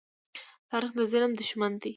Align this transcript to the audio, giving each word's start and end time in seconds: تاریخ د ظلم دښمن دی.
تاریخ 0.71 0.91
د 0.97 0.99
ظلم 1.11 1.31
دښمن 1.39 1.71
دی. 1.81 1.89